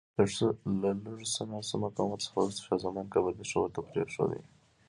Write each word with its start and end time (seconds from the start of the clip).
له 0.81 0.89
لږ 1.03 1.19
څه 1.33 1.41
ناڅه 1.51 1.75
مقاومت 1.83 2.19
څخه 2.25 2.35
وروسته 2.39 2.61
شاه 2.67 2.79
زمان 2.85 3.07
کابل 3.13 3.33
پېښور 3.39 3.67
ته 3.75 3.79
پرېښود. 3.89 4.31